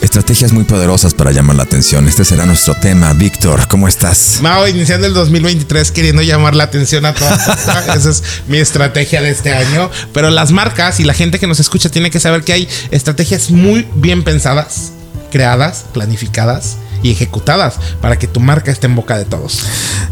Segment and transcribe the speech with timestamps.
[0.00, 2.06] Estrategias muy poderosas para llamar la atención.
[2.08, 3.12] Este será nuestro tema.
[3.14, 4.38] Víctor, ¿cómo estás?
[4.42, 7.48] Mao, iniciando el 2023 queriendo llamar la atención a todas.
[7.96, 9.90] Esa es mi estrategia de este año.
[10.12, 13.50] Pero las marcas y la gente que nos escucha tiene que saber que hay estrategias
[13.50, 14.92] muy bien pensadas,
[15.32, 19.64] creadas, planificadas y ejecutadas para que tu marca esté en boca de todos.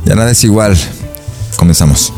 [0.05, 0.77] Ya nada es igual.
[1.57, 2.13] Comenzamos.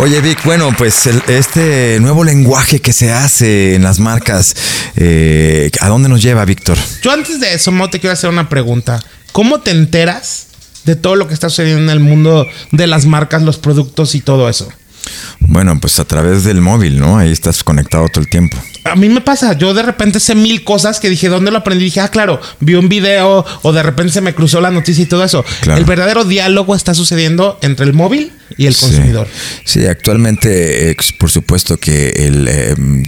[0.00, 4.56] Oye Vic, bueno, pues este nuevo lenguaje que se hace en las marcas,
[4.96, 6.78] eh, ¿a dónde nos lleva, Víctor?
[7.02, 8.98] Yo antes de eso, Mo, te quiero hacer una pregunta.
[9.32, 10.46] ¿Cómo te enteras
[10.86, 14.22] de todo lo que está sucediendo en el mundo de las marcas, los productos y
[14.22, 14.70] todo eso?
[15.38, 17.18] Bueno, pues a través del móvil, ¿no?
[17.18, 20.64] Ahí estás conectado todo el tiempo a mí me pasa, yo de repente sé mil
[20.64, 21.84] cosas que dije, ¿dónde lo aprendí?
[21.84, 25.06] dije, ah, claro, vi un video o de repente se me cruzó la noticia y
[25.06, 25.44] todo eso.
[25.66, 29.28] El verdadero diálogo está sucediendo entre el móvil y el consumidor.
[29.64, 33.04] Sí, actualmente, eh, por supuesto que el, em,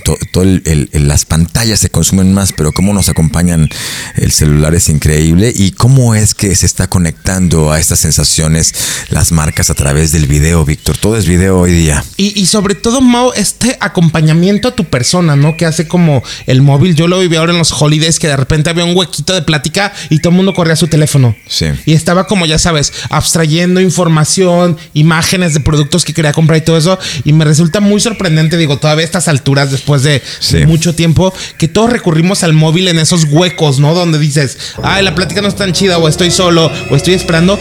[1.07, 3.69] las pantallas se consumen más, pero cómo nos acompañan
[4.17, 8.75] el celular es increíble y cómo es que se está conectando a estas sensaciones
[9.09, 10.99] las marcas a través del video, Víctor.
[10.99, 12.05] Todo es video hoy día.
[12.17, 15.57] Y, y sobre todo, Mau, este acompañamiento a tu persona, ¿no?
[15.65, 16.95] hace como el móvil.
[16.95, 19.93] Yo lo viví ahora en los holidays que de repente había un huequito de plática
[20.11, 21.35] y todo el mundo corría a su teléfono.
[21.49, 21.67] Sí.
[21.87, 26.77] Y estaba como, ya sabes, abstrayendo información, imágenes de productos que quería comprar y todo
[26.77, 26.99] eso.
[27.25, 30.23] Y me resulta muy sorprendente, digo, todavía a estas alturas, después de
[30.67, 33.95] mucho tiempo, que todos recurrimos al móvil en esos huecos, ¿no?
[33.95, 37.59] Donde dices, ay, la plática no es tan chida, o estoy solo, o estoy esperando.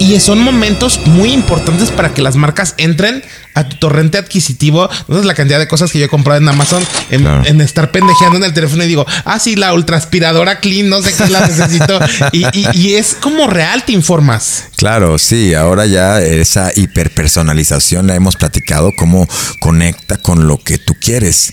[0.00, 3.22] Y son momentos muy importantes para que las marcas entren
[3.54, 4.88] a tu torrente adquisitivo.
[5.08, 8.38] No es la cantidad de cosas que yo he comprado en Amazon en, estar pendejeando
[8.38, 11.98] en el teléfono y digo, ah, sí, la ultraspiradora clean, no sé qué la necesito.
[12.32, 14.64] y, es como real, te informas.
[14.80, 20.94] Claro, sí, ahora ya esa hiperpersonalización la hemos platicado, cómo conecta con lo que tú
[20.98, 21.52] quieres.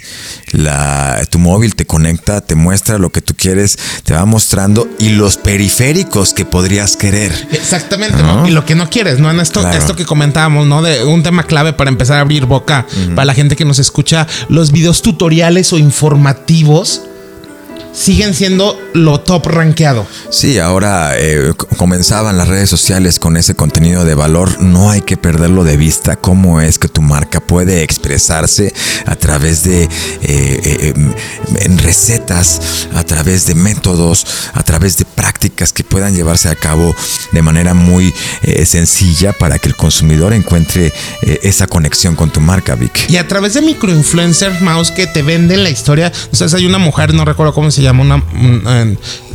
[0.54, 5.10] La, tu móvil te conecta, te muestra lo que tú quieres, te va mostrando y
[5.10, 7.34] los periféricos que podrías querer.
[7.52, 8.18] Exactamente,
[8.48, 9.30] y lo que no quieres, ¿no?
[9.30, 10.82] En esto, esto que comentábamos, ¿no?
[10.82, 14.26] De un tema clave para empezar a abrir boca para la gente que nos escucha,
[14.48, 17.02] los videos tutoriales o informativos
[17.98, 20.06] siguen siendo lo top rankeado.
[20.30, 24.62] Sí, ahora eh, comenzaban las redes sociales con ese contenido de valor.
[24.62, 26.16] No hay que perderlo de vista.
[26.16, 28.72] Cómo es que tu marca puede expresarse
[29.06, 29.90] a través de eh,
[30.22, 30.94] eh,
[31.62, 36.96] em, recetas, a través de métodos, a través de prácticas que puedan llevarse a cabo
[37.32, 38.14] de manera muy
[38.66, 43.10] sencilla para que el consumidor encuentre esa conexión con tu marca, Vic.
[43.10, 46.12] Y a través de microinfluencers, Mouse, que te venden la historia.
[46.32, 48.24] O sea, hay una mujer, no recuerdo cómo se llama llama una,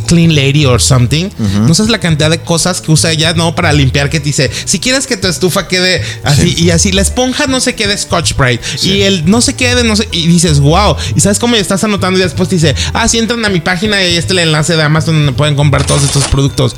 [0.07, 1.31] clean lady or something.
[1.67, 4.51] No sabes la cantidad de cosas que usa ella, no para limpiar que te dice,
[4.65, 8.35] si quieres que tu estufa quede así y así, la esponja no se quede Scotch
[8.37, 11.83] Brite y el no se quede, no sé, y dices, wow, y sabes cómo estás
[11.85, 14.41] anotando y después te dice, ah, si entran a mi página y ahí está el
[14.41, 16.77] enlace de Amazon donde pueden comprar todos estos productos.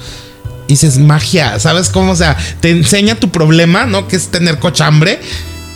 [0.67, 2.13] Y dices, magia, ¿sabes cómo?
[2.13, 4.09] O sea, te enseña tu problema, ¿no?
[4.09, 5.21] Que es tener cochambre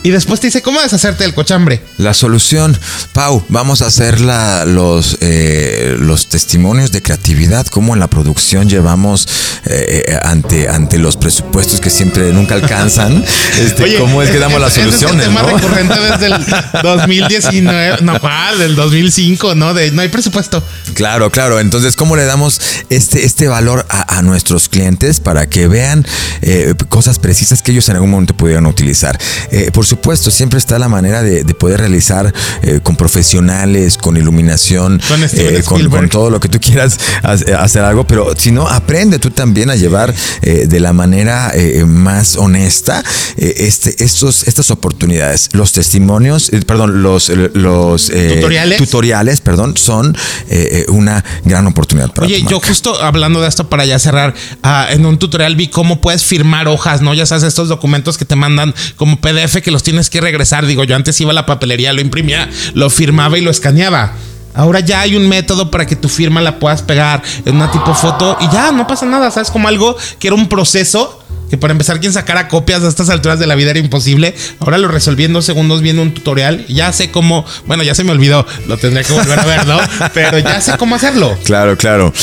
[0.01, 1.81] y después te dice, ¿cómo deshacerte del cochambre?
[1.97, 2.77] La solución,
[3.11, 9.27] Pau, vamos a hacer los, eh, los testimonios de creatividad, cómo en la producción llevamos
[9.65, 13.23] eh, eh, ante, ante los presupuestos que siempre nunca alcanzan.
[13.59, 15.27] Este, ¿Cómo es que damos las soluciones?
[15.27, 16.45] Es tema recurrente desde el
[16.83, 18.13] 2019, no,
[18.57, 19.73] del 2005, ¿no?
[19.73, 20.63] De no hay presupuesto.
[20.93, 21.59] Claro, claro.
[21.59, 26.05] Entonces, ¿cómo le damos este, este valor a, nuestros clientes para que vean
[26.89, 29.19] cosas precisas que ellos en algún momento pudieran utilizar?
[29.73, 35.23] por supuesto, siempre está la manera de, poder realizar eh, con profesionales, con iluminación, con,
[35.23, 39.69] eh, con, todo lo que tú quieras hacer algo, pero si no, aprende tú también
[39.69, 41.51] a llevar eh, de la manera
[41.85, 43.03] más honesta
[43.35, 45.49] este, estos, estas oportunidades.
[45.53, 48.77] Los testimonios, perdón, los, los ¿Tutoriales?
[48.77, 50.15] tutoriales, perdón, son
[50.87, 55.05] una gran oportunidad para Oye, yo justo hablando de esto para ya cerrar, ah, en
[55.05, 57.13] un tutorial vi cómo puedes firmar hojas, ¿no?
[57.13, 60.65] Ya sabes, estos documentos que te mandan como PDF que los tienes que regresar.
[60.65, 64.13] Digo, yo antes iba a la papelería, lo imprimía, lo firmaba y lo escaneaba.
[64.53, 67.93] Ahora ya hay un método para que tu firma la puedas pegar en una tipo
[67.93, 69.51] foto y ya no pasa nada, ¿sabes?
[69.51, 71.18] Como algo que era un proceso
[71.49, 74.35] que para empezar quien sacara copias a estas alturas de la vida era imposible.
[74.59, 76.65] Ahora lo resolví en dos segundos viendo un tutorial.
[76.67, 79.77] Ya sé cómo, bueno, ya se me olvidó, lo tendría que volver a ver, ¿no?
[80.13, 81.37] Pero ya sé cómo hacerlo.
[81.43, 82.13] Claro, claro.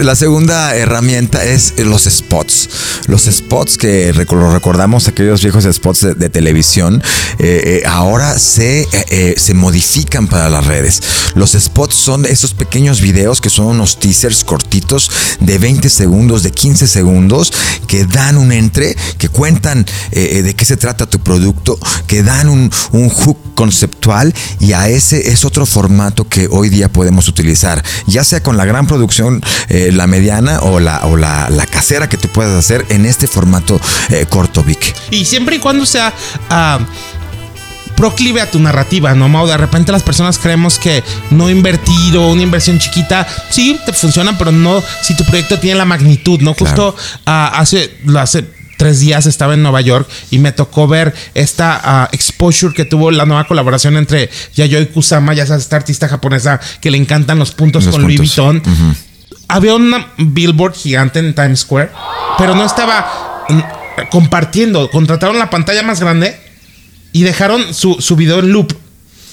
[0.00, 2.68] La segunda herramienta es los spots.
[3.06, 7.02] Los spots que recordamos, aquellos viejos spots de, televisión,
[7.38, 11.02] eh, eh, ahora se, eh, se modifican para las redes.
[11.34, 16.50] Los spots son esos pequeños videos que son unos teasers cortitos de 20 segundos, de
[16.50, 17.52] 15 segundos,
[17.86, 22.70] que dan un entre, que cuentan de qué se trata tu producto, que dan un,
[22.92, 28.24] un hook conceptual y a ese es otro formato que hoy día podemos utilizar, ya
[28.24, 32.56] sea con la gran producción, la mediana o la, o la, casera que tú puedas
[32.56, 33.80] hacer en este formato
[34.28, 34.94] corto, Vic.
[35.10, 36.12] Y siempre y cuando sea...
[36.50, 36.78] Ah,
[37.96, 39.46] proclive a tu narrativa, ¿no, Mau?
[39.46, 44.36] De repente las personas creemos que no invertir o una inversión chiquita, sí, te funciona,
[44.38, 46.54] pero no si tu proyecto tiene la magnitud, ¿no?
[46.54, 48.44] Justo uh, hace, hace
[48.86, 53.10] tres días estaba en Nueva York y me tocó ver esta ah, exposure que tuvo
[53.10, 57.50] la nueva colaboración entre Yayoi Kusama, ya sabes, esta artista japonesa que le encantan los
[57.50, 58.62] puntos con Louis Vuitton.
[59.48, 61.90] Había una billboard gigante en Times Square,
[62.38, 63.60] pero no estaba mm,
[64.08, 64.88] compartiendo.
[64.88, 66.38] Contrataron la pantalla más grande
[67.10, 68.72] y dejaron su, su video en loop.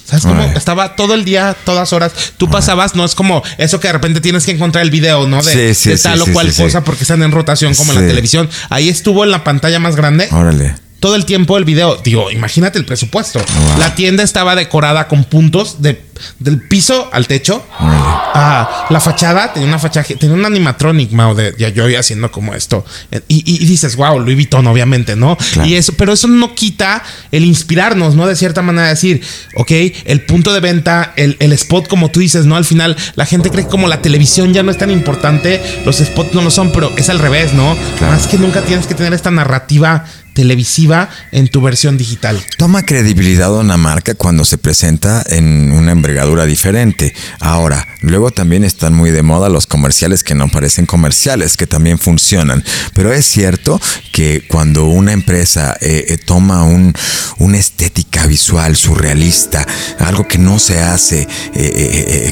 [0.05, 0.41] ¿Sabes cómo?
[0.44, 2.11] Estaba todo el día, todas horas.
[2.38, 5.41] Tú pasabas, no es como eso que de repente tienes que encontrar el video, ¿no?
[5.41, 8.50] De, tal o cual cosa porque están en rotación como en la televisión.
[8.69, 10.27] Ahí estuvo en la pantalla más grande.
[10.31, 11.97] Órale todo el tiempo el video.
[12.01, 13.41] Digo, imagínate el presupuesto.
[13.77, 16.01] La tienda estaba decorada con puntos de,
[16.39, 17.61] del piso al techo.
[17.69, 22.53] Ah, la fachada tenía una fachada, tenía un animatronic, Mao, de ya yo haciendo como
[22.53, 22.85] esto.
[23.27, 25.38] Y, dices, wow, Louis Vuitton, obviamente, ¿no?
[25.65, 27.03] Y eso, pero eso no quita
[27.33, 28.25] el inspirarnos, ¿no?
[28.25, 29.21] De cierta manera decir,
[29.57, 29.71] ok,
[30.05, 32.55] el punto de venta, el, spot, como tú dices, ¿no?
[32.55, 35.97] Al final, la gente cree que como la televisión ya no es tan importante, los
[35.97, 37.75] spots no lo son, pero es al revés, ¿no?
[38.00, 42.44] Más que nunca tienes que tener esta narrativa televisiva en tu versión digital.
[42.57, 47.13] Toma credibilidad una marca cuando se presenta en una envergadura diferente.
[47.39, 52.00] Ahora, luego también están muy de moda los comerciales que no parecen comerciales, que también
[52.00, 52.63] funcionan.
[52.94, 53.80] Pero es cierto
[54.12, 56.94] que cuando una empresa eh, eh, toma un,
[57.38, 59.65] una estética visual surrealista,
[60.00, 62.31] algo que no se hace eh,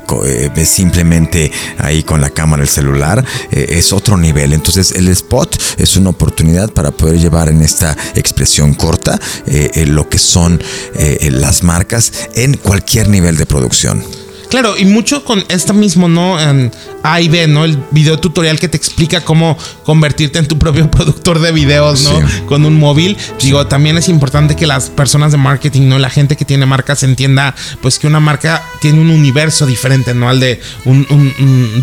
[0.65, 4.53] simplemente ahí con la cámara del celular, es otro nivel.
[4.53, 10.09] Entonces el spot es una oportunidad para poder llevar en esta expresión corta eh, lo
[10.09, 10.61] que son
[10.95, 14.03] eh, las marcas en cualquier nivel de producción.
[14.51, 16.37] Claro, y mucho con esto mismo, ¿no?
[16.37, 16.71] En
[17.03, 17.63] A y B, ¿no?
[17.63, 22.21] El video tutorial que te explica cómo convertirte en tu propio productor de videos, ¿no?
[22.47, 23.17] Con un móvil.
[23.41, 25.99] Digo, también es importante que las personas de marketing, ¿no?
[25.99, 30.27] La gente que tiene marcas entienda, pues que una marca tiene un universo diferente, ¿no?
[30.27, 31.07] Al de un,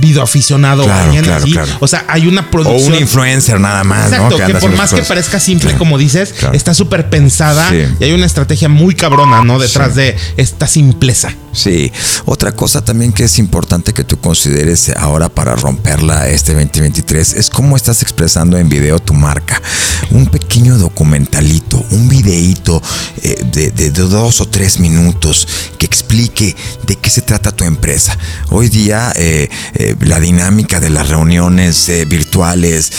[0.00, 0.85] video aficionado.
[0.85, 2.93] Claro, claro, claro, O sea, hay una producción.
[2.93, 6.75] O un influencer nada más, Exacto, que, por más que parezca simple, como dices, está
[6.75, 9.59] súper pensada y hay una estrategia muy cabrona, ¿no?
[9.59, 11.32] Detrás de esta simpleza.
[11.53, 11.91] Sí.
[12.25, 17.50] Otra cosa también que es importante que tú consideres ahora para romperla este 2023 es
[17.50, 19.62] cómo estás expresando en video tu marca.
[20.10, 22.82] Un pequeño documentalito, un videíto
[23.22, 25.46] eh, de, dos o tres minutos
[25.78, 28.19] que explique de qué se trata tu empresa.
[28.49, 32.90] Hoy día eh, eh, la dinámica de las reuniones virtuales,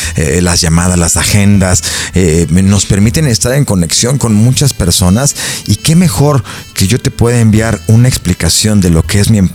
[0.42, 1.84] las llamadas, las agendas,
[2.50, 5.36] nos permiten estar en conexión con muchas personas
[5.68, 9.38] y qué mejor que yo te pueda enviar una explicación de lo que es mi
[9.38, 9.49] empresa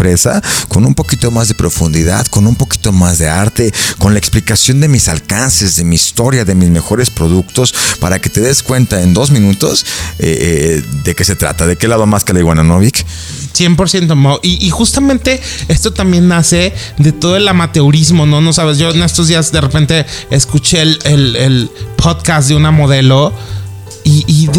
[0.68, 4.80] con un poquito más de profundidad, con un poquito más de arte, con la explicación
[4.80, 9.00] de mis alcances, de mi historia, de mis mejores productos, para que te des cuenta
[9.02, 9.86] en dos minutos
[10.18, 12.80] eh, eh, de qué se trata, de qué lado más que la iguana, ¿no,
[13.54, 18.40] 100% Y, y, justamente esto también nace de todo el amateurismo, ¿no?
[18.40, 23.32] No sabes, yo en estos días de repente escuché el, el podcast de una modelo
[24.04, 24.50] y,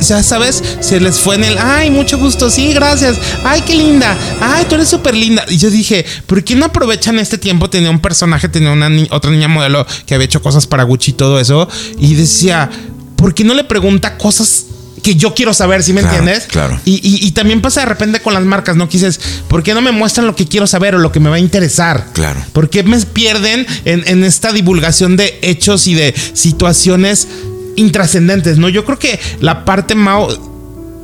[0.00, 4.16] ya sabes, se les fue en el, ay, mucho gusto, sí, gracias, ay, qué linda,
[4.40, 5.44] ay, tú eres súper linda.
[5.48, 7.68] Y yo dije, ¿por qué no aprovechan este tiempo?
[7.68, 11.14] Tenía un personaje, tenía una otra niña modelo que había hecho cosas para Gucci y
[11.14, 11.68] todo eso.
[11.98, 12.70] Y decía,
[13.16, 14.66] ¿por qué no le pregunta cosas
[15.02, 16.44] que yo quiero saber, ¿sí me entiendes?
[16.44, 16.80] Claro.
[16.84, 18.88] Y, también pasa de repente con las marcas, ¿no?
[18.88, 21.36] Quises, ¿por qué no me muestran lo que quiero saber o lo que me va
[21.36, 22.06] a interesar?
[22.14, 22.40] Claro.
[22.52, 27.28] ¿Por qué me pierden en, en esta divulgación de hechos y de situaciones
[27.76, 28.68] intrascendentes, ¿no?
[28.68, 30.38] Yo creo que la parte más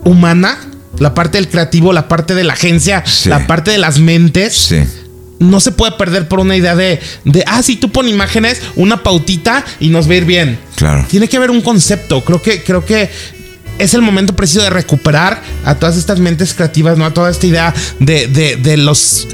[0.05, 0.59] humana,
[0.99, 4.75] la parte del creativo, la parte de la agencia, la parte de las mentes.
[5.39, 9.03] No se puede perder por una idea de, de, ah, si tú pones imágenes, una
[9.03, 10.59] pautita y nos va a ir bien.
[10.77, 11.07] Claro.
[11.09, 12.23] Tiene que haber un concepto.
[12.23, 13.09] Creo que, creo que
[13.79, 17.07] es el momento preciso de recuperar a todas estas mentes creativas, ¿no?
[17.07, 19.27] A toda esta idea de, de, de los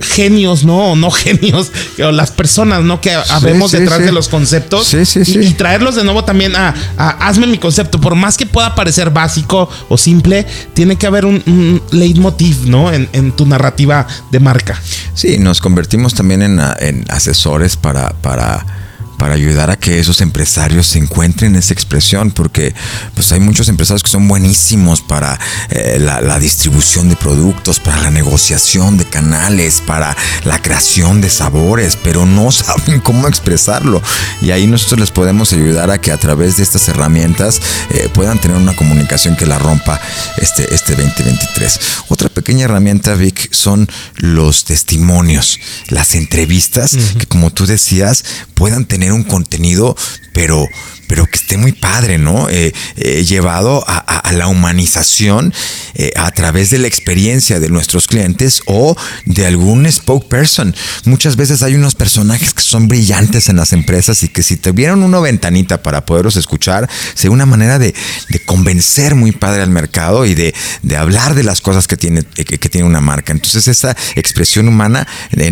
[0.00, 0.92] genios, ¿no?
[0.92, 1.70] O no genios,
[2.02, 3.00] o las personas, ¿no?
[3.00, 4.86] Que habemos detrás de los conceptos.
[4.86, 5.38] Sí, sí, sí.
[5.38, 8.00] Y, traerlos de nuevo también a, hazme mi concepto.
[8.00, 12.92] Por más que pueda parecer básico o simple, tiene que haber un, leitmotiv, ¿no?
[12.92, 14.80] En, tu narrativa de marca.
[15.14, 18.66] Sí, nos convertimos también en, en asesores para, para
[19.20, 22.74] para ayudar a que esos empresarios encuentren esa expresión, porque
[23.14, 28.10] pues hay muchos empresarios que son buenísimos para eh, la, distribución de productos, para la
[28.10, 34.00] negociación de canales, para la creación de sabores, pero no saben cómo expresarlo.
[34.40, 37.60] Y ahí nosotros les podemos ayudar a que a través de estas herramientas
[37.90, 40.00] eh, puedan tener una comunicación que la rompa
[40.38, 41.80] este, este 2023.
[42.08, 43.86] Otra pequeña herramienta, Vic, son
[44.16, 48.24] los testimonios, las entrevistas, que como tú decías,
[48.54, 49.96] puedan tener un contenido,
[50.32, 50.66] pero
[51.10, 52.48] pero que esté muy padre, ¿no?
[52.48, 55.52] Eh, eh, llevado a, la humanización
[55.94, 60.72] eh, a través de la experiencia de nuestros clientes o de algún spokesperson.
[61.06, 65.02] Muchas veces hay unos personajes que son brillantes en las empresas y que si tuvieran
[65.02, 67.92] una ventanita para poderlos escuchar, sería una manera de,
[68.46, 70.54] convencer muy padre al mercado y de,
[70.96, 73.32] hablar de las cosas que tiene, que, tiene una marca.
[73.32, 75.08] Entonces esa expresión humana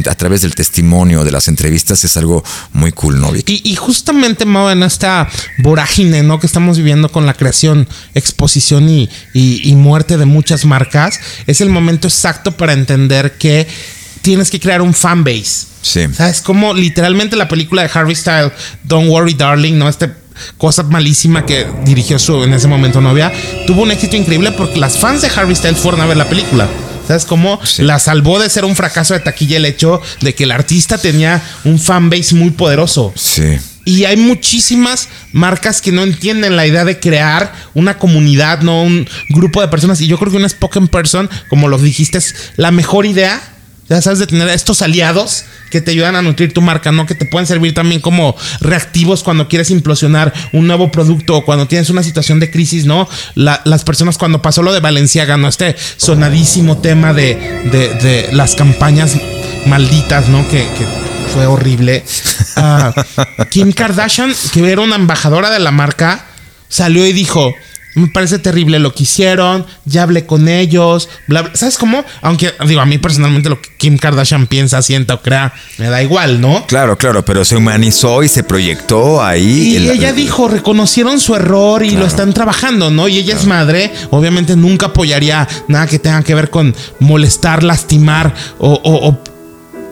[0.08, 3.34] a través del testimonio, de las entrevistas, es algo muy cool, ¿no?
[3.34, 5.28] Y, y justamente, Mau, en esta
[5.58, 6.38] vorágine, ¿no?
[6.38, 9.08] Que estamos viviendo con la creación, exposición y,
[9.74, 13.66] muerte de muchas marcas, es el momento exacto para entender que
[14.22, 15.68] tienes que crear un fanbase.
[15.82, 16.06] Sí.
[16.12, 16.40] ¿Sabes?
[16.40, 18.52] Como literalmente la película de Harvey Style,
[18.84, 19.88] Don't Worry Darling, ¿no?
[19.88, 20.10] Este
[20.56, 23.32] cosa malísima que dirigió su en ese momento novia,
[23.66, 26.68] tuvo un éxito increíble porque las fans de Harvey Style fueron a ver la película.
[27.06, 27.58] ¿Sabes cómo?
[27.78, 31.42] La salvó de ser un fracaso de taquilla el hecho de que el artista tenía
[31.64, 33.14] un fanbase muy poderoso.
[33.16, 33.56] Sí.
[33.88, 39.08] Y hay muchísimas marcas que no entienden la idea de crear una comunidad, no un
[39.30, 39.98] grupo de personas.
[40.02, 43.40] Y yo creo que una spoken person, como lo dijiste, es la mejor idea.
[43.88, 47.06] Ya sabes, de tener estos aliados que te ayudan a nutrir tu marca, ¿no?
[47.06, 51.66] Que te pueden servir también como reactivos cuando quieres implosionar un nuevo producto o cuando
[51.66, 53.08] tienes una situación de crisis, ¿no?
[53.36, 55.48] las personas cuando pasó lo de Valenciaga, ¿no?
[55.48, 59.16] Este sonadísimo tema de, las campañas
[59.64, 60.46] malditas, ¿no?
[60.50, 60.66] que
[61.28, 62.04] fue horrible.
[62.56, 62.92] Ah,
[63.50, 66.24] Kim Kardashian, que era una embajadora de la marca,
[66.68, 67.54] salió y dijo:
[67.94, 72.04] Me parece terrible lo que hicieron, ya hablé con ellos, bla, ¿Sabes cómo?
[72.22, 76.02] Aunque, digo, a mí personalmente lo que Kim Kardashian piensa, sienta o crea, me da
[76.02, 76.64] igual, ¿no?
[76.66, 79.76] Claro, claro, pero se humanizó y se proyectó ahí.
[79.76, 83.08] Y ella dijo: reconocieron su error y lo están trabajando, ¿no?
[83.08, 88.34] Y ella es madre, obviamente nunca apoyaría nada que tenga que ver con molestar, lastimar
[88.58, 89.18] o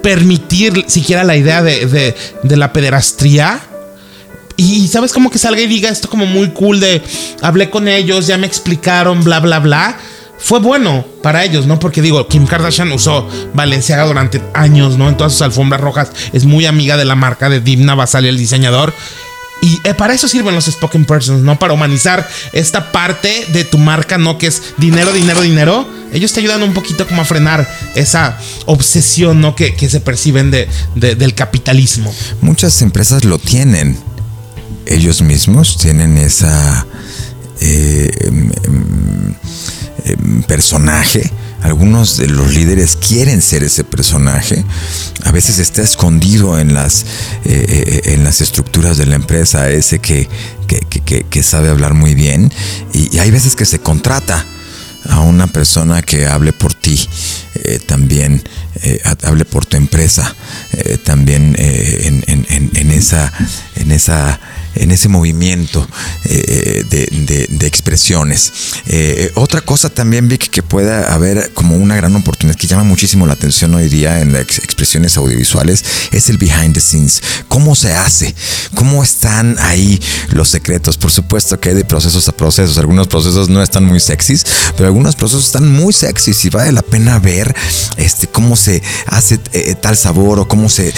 [0.07, 3.61] permitir siquiera la idea de, la pederastría.
[4.57, 7.03] Y sabes como que salga y diga esto como muy cool de
[7.43, 9.99] hablé con ellos, ya me explicaron, bla, bla, bla.
[10.39, 11.81] Fue bueno para ellos, ¿no?
[11.81, 15.09] Porque digo, Kim Kardashian usó Valenciaga durante años, ¿no?
[15.09, 16.13] En todas sus alfombras rojas.
[16.33, 18.95] Es muy amiga de la marca de Dimna Basali, el diseñador.
[19.63, 21.59] Y eh, para eso sirven los spoken persons, ¿no?
[21.59, 24.39] Para humanizar esta parte de tu marca, ¿no?
[24.39, 29.41] Que es dinero, dinero, dinero ellos te ayudan un poquito como a frenar esa obsesión
[29.41, 29.55] ¿no?
[29.55, 32.13] que, se perciben de, del capitalismo.
[32.41, 33.99] Muchas empresas lo tienen.
[34.87, 36.87] Ellos mismos tienen esa
[37.61, 39.35] eh, em, em,
[40.05, 41.31] em, personaje.
[41.67, 44.65] Algunos de los líderes quieren ser ese personaje.
[45.25, 47.03] A veces está escondido en las,
[47.45, 50.29] eh, eh, en las estructuras de la empresa, ese que,
[50.67, 52.53] que, sabe hablar muy bien.
[52.93, 54.45] y hay veces que se contrata
[55.11, 57.09] a una persona que hable por ti,
[57.55, 58.43] eh, también
[58.83, 60.35] eh, hable por tu empresa,
[60.73, 63.33] eh, también en, en, esa,
[63.77, 64.39] en esa
[64.77, 65.87] en ese movimiento
[66.25, 68.53] eh, de, expresiones.
[68.87, 73.27] Eh, otra cosa también, Vic, que pueda haber como una gran oportunidad que llama muchísimo
[73.27, 77.21] la atención hoy día en las expresiones audiovisuales es el behind the scenes.
[77.49, 78.35] ¿Cómo se hace?
[78.75, 80.97] ¿Cómo están ahí los secretos?
[80.97, 82.79] Por supuesto que hay de procesos a procesos.
[82.79, 84.45] Algunos procesos no están muy sexys,
[84.77, 87.55] pero algunos procesos están muy sexys y vale la pena ver
[87.97, 90.93] este, cómo se hace eh, tal sabor o cómo se,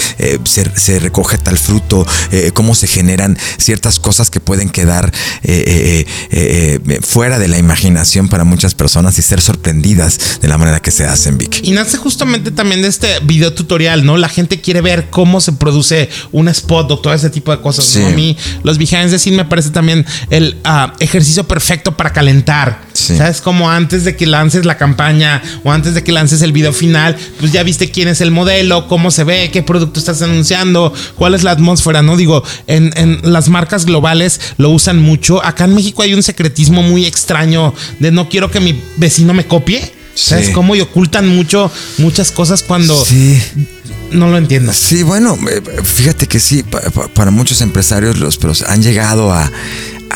[0.75, 2.05] se, recoge tal fruto,
[2.53, 3.37] cómo se generan
[3.69, 9.19] ciertas cosas que pueden quedar eh, eh, eh, fuera de la imaginación para muchas personas
[9.19, 11.59] y ser sorprendidas de la manera que se hacen, Vic.
[11.61, 14.17] Y nace justamente también de este video tutorial, ¿no?
[14.17, 17.95] La gente quiere ver cómo se produce un spot o todo ese tipo de cosas.
[17.97, 22.89] A mí, los behind the me parece también el ah, ejercicio perfecto para calentar.
[22.93, 23.39] ¿Sabes?
[23.39, 27.15] Como antes de que lances la campaña o antes de que lances el video final,
[27.39, 31.33] pues ya viste quién es el modelo, cómo se ve, qué producto estás anunciando, cuál
[31.33, 32.17] es la atmósfera, ¿no?
[32.17, 35.43] Digo, en, en las marcas globales lo usan mucho.
[35.43, 39.45] Acá en México hay un secretismo muy extraño de no quiero que mi vecino me
[39.45, 39.91] copie.
[40.15, 40.75] ¿Sabes cómo?
[40.75, 43.41] Y ocultan mucho, muchas cosas cuando sí.
[44.11, 44.73] no lo entiendo.
[44.73, 46.63] Sí, bueno, eh, fíjate que sí,
[47.13, 49.49] para muchos empresarios los han llegado a,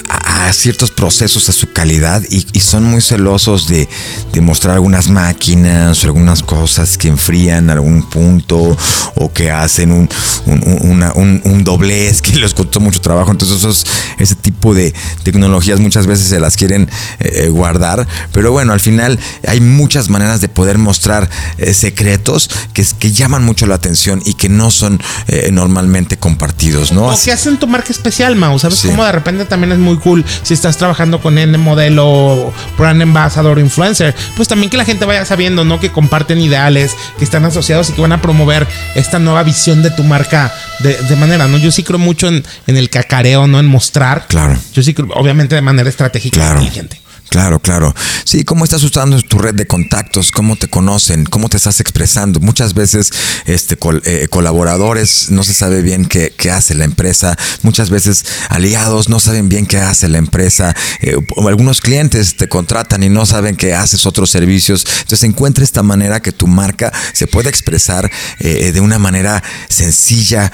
[0.09, 3.87] a, ciertos procesos a su calidad y, son muy celosos de,
[4.31, 8.77] de, mostrar algunas máquinas o algunas cosas que enfrían algún punto
[9.15, 10.09] o que hacen un,
[10.45, 13.31] un, doblez que les costó mucho trabajo.
[13.31, 13.85] Entonces esos,
[14.19, 18.07] ese tipo de tecnologías muchas veces se las quieren eh, guardar.
[18.31, 23.43] Pero bueno, al final hay muchas maneras de poder mostrar eh, secretos que, que llaman
[23.43, 26.91] mucho la atención y que no son eh, normalmente compartidos.
[26.91, 27.07] ¿no?
[27.07, 28.57] O que hacen tu marca especial, Mau.
[28.59, 33.01] ¿Sabes cómo de repente también es muy cool si estás trabajando con N modelo, brand
[33.01, 35.79] ambassador, influencer, pues también que la gente vaya sabiendo, ¿no?
[35.79, 39.91] Que comparten ideales, que están asociados y que van a promover esta nueva visión de
[39.91, 41.57] tu marca de, manera, ¿no?
[41.57, 43.59] Yo sí creo mucho en, el cacareo, ¿no?
[43.59, 44.25] En mostrar.
[44.27, 44.57] Claro.
[44.73, 46.61] Yo sí creo, obviamente de manera estratégica claro.
[46.61, 47.02] inteligente.
[47.29, 47.95] Claro, claro.
[48.25, 50.31] Sí, ¿cómo estás usando tu red de contactos?
[50.31, 51.25] ¿Cómo te conocen?
[51.25, 52.39] ¿Cómo te estás expresando?
[52.39, 53.11] Muchas veces
[53.45, 53.75] este,
[54.05, 57.35] eh, colaboradores no se sabe bien qué, hace la empresa.
[57.63, 60.75] Muchas veces aliados no saben bien qué hace la empresa.
[61.01, 61.15] Eh,
[61.47, 64.85] algunos clientes te contratan y no saben qué haces otros servicios.
[64.99, 70.51] Entonces encuentra esta manera que tu marca se pueda expresar eh, de una manera sencilla,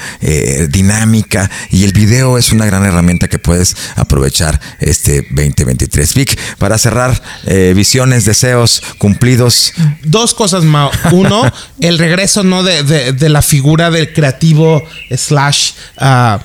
[0.69, 1.49] dinámica.
[1.71, 6.13] Y el video es una gran herramienta que puedes aprovechar este 2023.
[6.13, 9.73] Vic, para cerrar, eh, visiones, deseos cumplidos.
[10.03, 10.91] Dos cosas, más.
[11.11, 11.51] Uno,
[11.81, 12.61] el regreso ¿no?
[12.63, 16.39] de, la figura del creativo slash ah,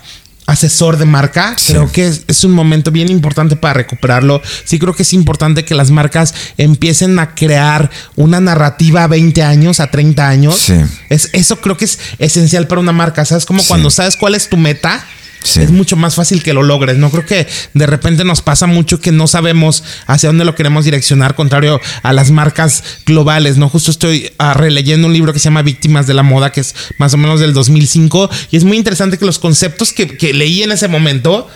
[0.46, 1.56] asesor de marca.
[1.66, 4.40] Creo que es, un momento bien importante para recuperarlo.
[4.64, 9.42] Sí creo que es importante que las marcas empiecen a crear una narrativa a 20
[9.42, 10.70] años, a 30 años.
[11.08, 13.24] Es, eso creo que es esencial para una marca.
[13.24, 13.44] ¿Sabes?
[13.44, 15.04] Como cuando sabes cuál es tu meta
[15.44, 16.96] es mucho más fácil que lo logres.
[16.96, 20.84] No creo que de repente nos pasa mucho que no sabemos hacia dónde lo queremos
[20.84, 23.56] direccionar, contrario a las marcas globales.
[23.56, 26.60] No, justo estoy ah, releyendo un libro que se llama Víctimas de la Moda, que
[26.60, 30.32] es más o menos del 2005, y es muy interesante que los conceptos que, que
[30.32, 31.48] leí en ese momento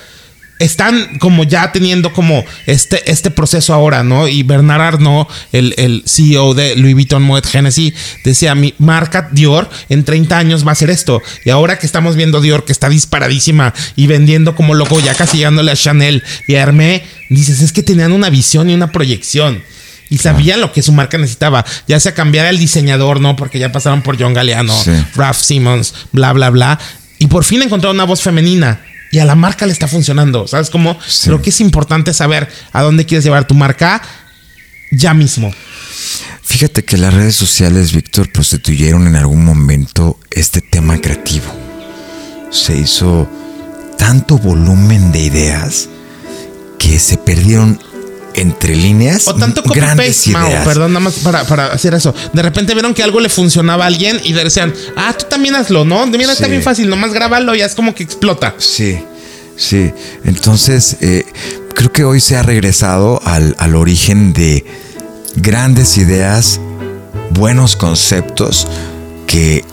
[0.58, 4.26] están como ya teniendo como este, este proceso ahora, ¿no?
[4.28, 9.70] Y Bernard Arnault, el, el CEO de Louis Vuitton Moet Hennessy, decía, mi marca Dior
[9.88, 11.22] en 30 años va a ser esto.
[11.44, 15.38] Y ahora que estamos viendo Dior que está disparadísima y vendiendo como loco, ya casi
[15.38, 19.62] llegándole a Chanel y a Hermé, dices, es que tenían una visión y una proyección.
[20.10, 21.66] Y sabían lo que su marca necesitaba.
[21.86, 23.36] Ya sea cambiar el diseñador, ¿no?
[23.36, 24.74] Porque ya pasaron por John Galliano,
[25.14, 26.80] Ralph Simmons, bla, bla, bla.
[27.18, 28.80] Y por fin encontraron una voz femenina
[29.10, 30.46] y a la marca le está funcionando.
[30.46, 30.98] ¿Sabes cómo?
[31.24, 34.02] Creo que es importante saber a dónde quieres llevar tu marca
[34.90, 35.52] ya mismo.
[36.42, 41.46] Fíjate que las redes sociales, Víctor, prostituyeron en algún momento este tema creativo.
[42.50, 43.30] Se hizo
[43.98, 45.88] tanto volumen de ideas
[46.78, 47.78] que se perdieron
[48.40, 49.26] entre líneas.
[49.28, 50.32] O tanto copy paste,
[50.64, 52.14] perdón, nada más para, hacer eso.
[52.32, 55.84] De repente vieron que algo le funcionaba a alguien y decían, ah, tú también hazlo,
[55.84, 56.06] ¿no?
[56.06, 58.54] Mira, está bien fácil, nomás grábalo y es como que explota.
[58.58, 58.98] Sí,
[59.56, 59.92] sí.
[60.24, 61.24] Entonces, eh,
[61.74, 64.64] creo que hoy se ha regresado al, al origen de
[65.36, 66.60] grandes ideas,
[67.30, 68.66] buenos conceptos
[69.26, 69.64] que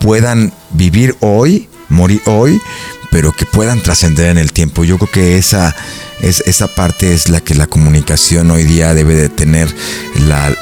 [0.00, 2.60] puedan vivir hoy, morir hoy,
[3.10, 4.84] pero que puedan trascender en el tiempo.
[4.84, 5.74] Yo creo que esa
[6.20, 9.72] es, esa parte es la que la comunicación hoy día debe de tener
[10.26, 10.54] la,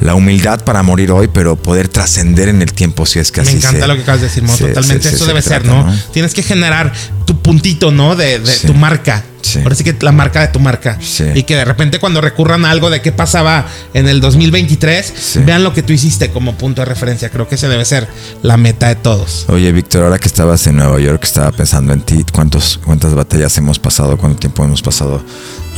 [0.00, 3.52] la, humildad para morir hoy, pero poder trascender en el tiempo si es que así
[3.52, 5.08] Me encanta lo que acabas de decir, totalmente.
[5.08, 5.86] Eso debe ser, ¿no?
[6.12, 6.92] Tienes que generar
[7.24, 8.16] tu puntito, ¿no?
[8.16, 9.24] De, de tu marca.
[9.62, 10.98] Ahora sí que la marca de tu marca.
[11.34, 15.64] Y que de repente cuando recurran a algo de qué pasaba en el 2023, vean
[15.64, 17.28] lo que tú hiciste como punto de referencia.
[17.30, 18.08] Creo que ese debe ser
[18.42, 19.46] la meta de todos.
[19.48, 22.24] Oye, Víctor, ahora que estabas en Nueva York, estaba pensando en ti.
[22.32, 24.16] ¿Cuántos, ¿Cuántas batallas hemos pasado?
[24.16, 25.22] ¿Cuánto tiempo hemos pasado?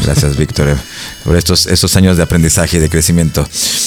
[0.04, 0.76] Gracias, Víctor,
[1.24, 3.46] por estos, estos años de aprendizaje y de crecimiento.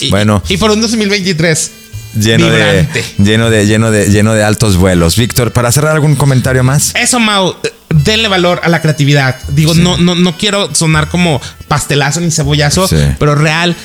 [0.10, 0.42] bueno.
[0.50, 1.72] Y por un 2023
[2.20, 5.18] lleno de, lleno de lleno de lleno de altos vuelos.
[5.18, 6.94] Víctor, para cerrar algún comentario más.
[6.96, 7.56] Eso, Mau
[7.90, 9.36] denle valor a la creatividad.
[9.50, 12.88] Digo, no, no, no quiero sonar como pastelazo ni cebollazo,
[13.20, 13.76] pero real.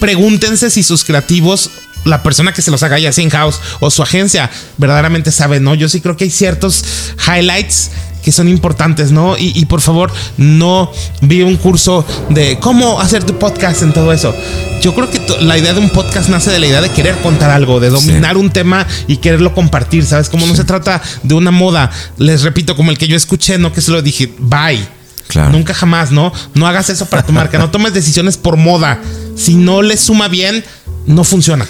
[0.00, 1.70] Pregúntense si sus creativos
[2.04, 5.74] la persona que se los haga ya sin house o su agencia verdaderamente sabe, ¿no?
[5.74, 6.84] Yo sí creo que hay ciertos
[7.26, 7.90] highlights
[8.22, 9.36] que son importantes, ¿no?
[9.38, 10.90] Y, por favor, no
[11.22, 14.34] vi un curso de cómo hacer tu podcast en todo eso.
[14.82, 17.50] Yo creo que la idea de un podcast nace de la idea de querer contar
[17.50, 20.28] algo, de dominar un tema y quererlo compartir, ¿sabes?
[20.28, 23.72] Como no se trata de una moda, les repito, como el que yo escuché, no
[23.72, 24.86] que se lo dije, bye.
[25.28, 25.52] Claro.
[25.52, 26.32] Nunca jamás, ¿no?
[26.54, 29.00] No hagas eso para tu marca, no tomes decisiones por moda.
[29.36, 30.64] Si no le suma bien,
[31.06, 31.66] no funciona.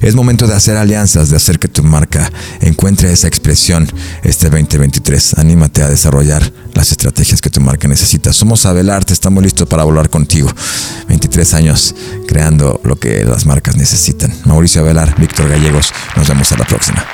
[0.00, 3.86] Es momento de hacer alianzas, de hacer que tu marca encuentre esa expresión
[4.22, 5.38] este 2023.
[5.38, 8.32] Anímate a desarrollar la las estrategias que tu marca necesita.
[8.32, 10.50] Somos Abelarte, estamos listos para volar contigo.
[11.08, 11.94] 23 años
[12.26, 14.32] creando lo que las marcas necesitan.
[14.46, 17.04] Mauricio Avelar, Víctor Gallegos, nos vemos a la próxima.